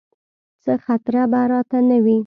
څه 0.63 0.73
خطره 0.85 1.23
به 1.31 1.41
راته 1.51 1.77
نه 1.89 1.97
وي. 2.03 2.17